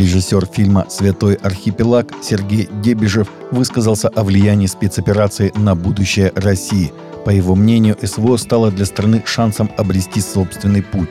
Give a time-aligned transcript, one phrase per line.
[0.00, 6.90] Режиссер фильма «Святой архипелаг» Сергей Дебежев высказался о влиянии спецоперации на будущее России.
[7.26, 11.10] По его мнению, СВО стало для страны шансом обрести собственный путь.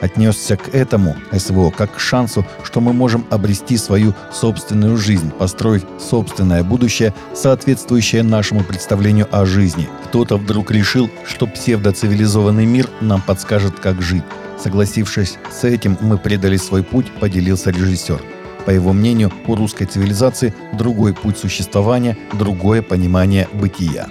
[0.00, 5.84] Отнесся к этому СВО как к шансу, что мы можем обрести свою собственную жизнь, построить
[5.98, 9.88] собственное будущее, соответствующее нашему представлению о жизни.
[10.06, 14.24] Кто-то вдруг решил, что псевдоцивилизованный мир нам подскажет, как жить.
[14.58, 18.20] Согласившись с этим, мы предали свой путь, поделился режиссер.
[18.66, 24.08] По его мнению, у русской цивилизации другой путь существования, другое понимание бытия.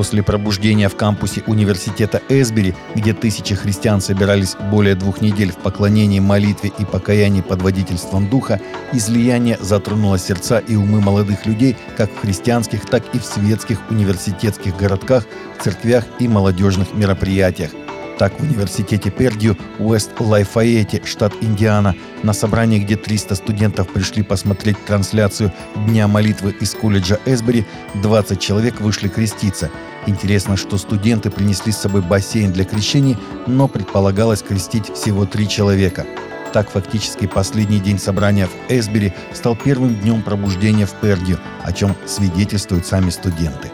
[0.00, 6.20] После пробуждения в кампусе университета Эсбери, где тысячи христиан собирались более двух недель в поклонении,
[6.20, 8.62] молитве и покаянии под водительством Духа,
[8.94, 14.74] излияние затронуло сердца и умы молодых людей как в христианских, так и в светских университетских
[14.74, 15.26] городках,
[15.62, 17.72] церквях и молодежных мероприятиях.
[18.20, 25.54] Так, в университете Пердью, Уэст-Лайфаете, штат Индиана, на собрании, где 300 студентов пришли посмотреть трансляцию
[25.86, 29.70] Дня молитвы из колледжа Эсбери, 20 человек вышли креститься.
[30.06, 36.04] Интересно, что студенты принесли с собой бассейн для крещений, но предполагалось крестить всего три человека.
[36.52, 41.96] Так, фактически последний день собрания в Эсбери стал первым днем пробуждения в Пердью, о чем
[42.04, 43.70] свидетельствуют сами студенты.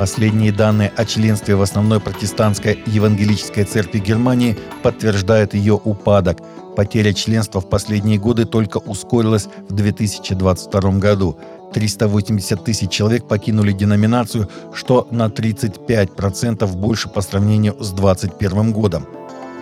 [0.00, 6.38] Последние данные о членстве в основной протестантской евангелической церкви Германии подтверждают ее упадок.
[6.74, 11.36] Потеря членства в последние годы только ускорилась в 2022 году.
[11.74, 19.06] 380 тысяч человек покинули деноминацию, что на 35% больше по сравнению с 2021 годом.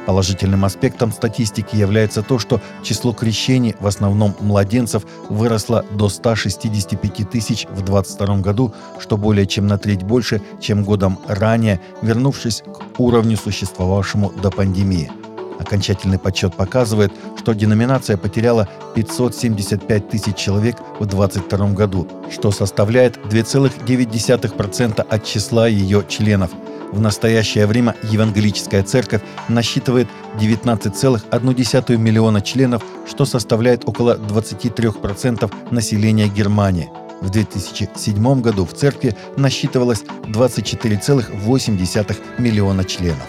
[0.08, 7.66] Положительным аспектом статистики является то, что число крещений, в основном младенцев, выросло до 165 тысяч
[7.66, 13.36] в 2022 году, что более чем на треть больше, чем годом ранее, вернувшись к уровню,
[13.36, 15.12] существовавшему до пандемии.
[15.60, 25.06] Окончательный подсчет показывает, что деноминация потеряла 575 тысяч человек в 2022 году, что составляет 2,9%
[25.06, 26.50] от числа ее членов–
[26.92, 30.08] в настоящее время Евангелическая церковь насчитывает
[30.40, 36.90] 19,1 миллиона членов, что составляет около 23% населения Германии.
[37.20, 43.26] В 2007 году в церкви насчитывалось 24,8 миллиона членов.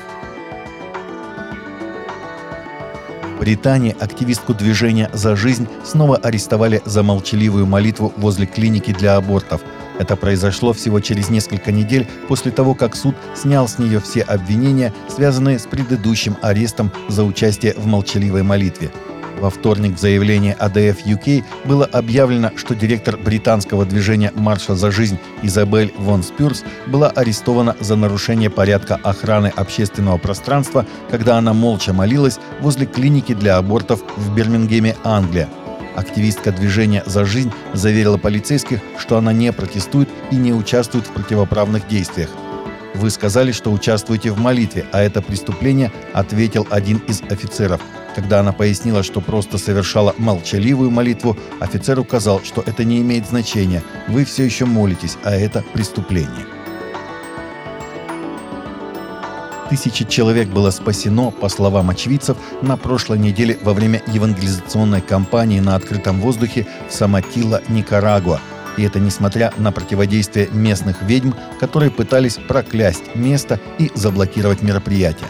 [3.35, 9.61] В Британии активистку движения «За жизнь» снова арестовали за молчаливую молитву возле клиники для абортов–
[9.99, 14.93] это произошло всего через несколько недель после того, как суд снял с нее все обвинения,
[15.07, 18.89] связанные с предыдущим арестом за участие в молчаливой молитве.
[19.39, 25.17] Во вторник в заявлении АДФ UK было объявлено, что директор британского движения «Марша за жизнь»
[25.43, 32.39] Изабель Вон Спюрс была арестована за нарушение порядка охраны общественного пространства, когда она молча молилась
[32.59, 35.47] возле клиники для абортов в Бирмингеме, Англия.
[35.99, 41.89] Активистка движения «За жизнь» заверила полицейских, что она не протестует и не участвует в противоправных
[41.89, 42.29] действиях.
[42.95, 47.81] «Вы сказали, что участвуете в молитве, а это преступление»,— ответил один из офицеров.
[48.15, 53.83] Когда она пояснила, что просто совершала молчаливую молитву, офицер указал, что это не имеет значения.
[54.07, 56.58] Вы все еще молитесь, а это преступление.
[59.69, 65.75] Тысячи человек было спасено, по словам очевидцев, на прошлой неделе во время евангелизационной кампании на
[65.75, 68.41] открытом воздухе в Саматило, Никарагуа.
[68.77, 75.27] И это несмотря на противодействие местных ведьм, которые пытались проклясть место и заблокировать мероприятие.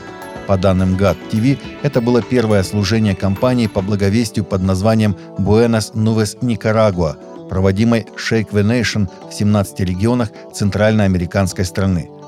[0.47, 6.38] По данным ГАТ ТВ, это было первое служение кампании по благовестию под названием «Буэнос Нувес
[6.41, 7.17] Никарагуа»,
[7.50, 12.09] проводимой Shake the Nation в 17 регионах центральноамериканской страны–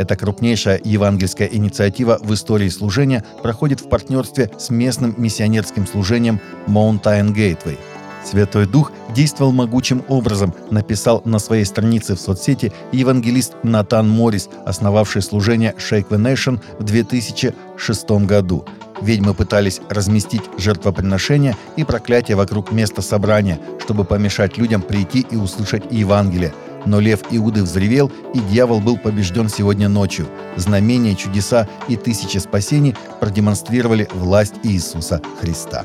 [0.00, 7.34] эта крупнейшая евангельская инициатива в истории служения проходит в партнерстве с местным миссионерским служением Mountain
[7.34, 7.76] Gateway.
[8.24, 15.20] Святой Дух действовал могучим образом, написал на своей странице в соцсети евангелист Натан Моррис, основавший
[15.20, 18.64] служение Shake the Nation в 2006 году.
[19.02, 25.84] Ведьмы пытались разместить жертвоприношения и проклятия вокруг места собрания, чтобы помешать людям прийти и услышать
[25.90, 26.54] Евангелие–
[26.86, 30.26] но лев Иуды взревел, и дьявол был побежден сегодня ночью.
[30.56, 35.84] Знамения, чудеса и тысячи спасений продемонстрировали власть Иисуса Христа.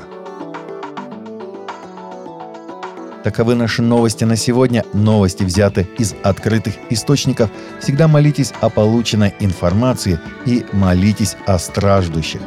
[3.26, 4.84] Таковы наши новости на сегодня.
[4.92, 7.50] Новости взяты из открытых источников.
[7.80, 12.40] Всегда молитесь о полученной информации и молитесь о страждущих.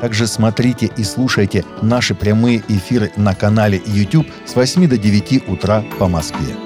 [0.00, 5.84] Также смотрите и слушайте наши прямые эфиры на канале YouTube с 8 до 9 утра
[6.00, 6.63] по Москве.